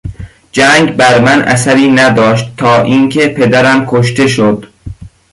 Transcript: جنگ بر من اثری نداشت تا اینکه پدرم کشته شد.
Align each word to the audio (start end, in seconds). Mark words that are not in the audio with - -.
جنگ 0.51 0.95
بر 0.97 1.19
من 1.19 1.41
اثری 1.41 1.91
نداشت 1.91 2.55
تا 2.57 2.81
اینکه 2.81 3.27
پدرم 3.27 3.85
کشته 3.85 4.27
شد. 4.27 4.65